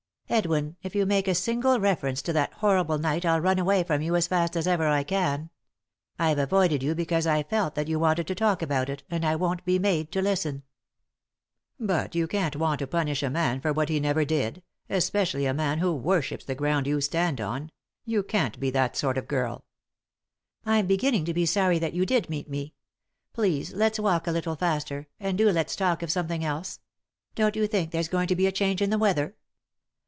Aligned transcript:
"Edwin, 0.31 0.77
if 0.81 0.95
you 0.95 1.05
make 1.05 1.27
a 1.27 1.35
single 1.35 1.77
reference 1.77 2.21
to 2.21 2.31
that 2.31 2.53
horrible 2.53 2.97
night 2.97 3.25
I'll 3.25 3.41
run 3.41 3.59
away 3.59 3.83
from 3.83 4.01
you 4.01 4.15
as 4.15 4.27
fast 4.27 4.55
as 4.55 4.65
ever 4.65 4.87
I 4.87 5.03
can. 5.03 5.49
I've 6.17 6.37
avoided 6.37 6.81
you 6.81 6.95
because 6.95 7.27
I've 7.27 7.49
felt 7.49 7.75
that 7.75 7.89
you 7.89 7.99
wanted 7.99 8.27
to 8.27 8.35
talk 8.35 8.61
about 8.61 8.87
it, 8.89 9.03
and 9.09 9.25
I 9.25 9.35
won't 9.35 9.65
be 9.65 9.77
made 9.77 10.09
to 10.13 10.21
listen." 10.21 10.63
"But 11.81 12.15
you 12.15 12.29
can't 12.29 12.55
want 12.55 12.79
to 12.79 12.87
punish 12.87 13.21
a 13.23 13.29
man 13.29 13.59
for 13.59 13.73
what 13.73 13.89
he 13.89 13.99
never 13.99 14.23
did, 14.23 14.63
especially 14.89 15.45
a 15.45 15.53
man 15.53 15.79
who 15.79 15.93
worships 15.93 16.45
the 16.45 16.55
ground 16.55 16.87
you 16.87 17.01
stand 17.01 17.41
on— 17.41 17.69
you 18.05 18.23
can't 18.23 18.57
be 18.57 18.69
that 18.69 18.95
sort 18.95 19.17
ot 19.17 19.27
girl."" 19.27 19.65
I'm 20.65 20.87
beginning 20.87 21.25
to 21.25 21.33
be 21.33 21.45
sorry 21.45 21.77
that 21.79 21.93
you 21.93 22.05
did 22.05 22.29
meet 22.29 22.49
me. 22.49 22.73
Please 23.33 23.73
let's 23.73 23.99
walk 23.99 24.27
a 24.27 24.31
little 24.31 24.55
faster; 24.55 25.07
and 25.19 25.37
do 25.37 25.51
let's 25.51 25.75
talk 25.75 26.01
of 26.01 26.09
something 26.09 26.41
else. 26.45 26.79
Don't 27.35 27.57
you 27.57 27.67
think 27.67 27.91
there's 27.91 28.07
going 28.07 28.27
to 28.29 28.35
be 28.37 28.47
a 28.47 28.51
change 28.53 28.81
in 28.81 28.91
the 28.91 28.97
weather 28.97 29.35